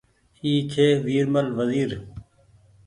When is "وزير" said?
1.57-1.89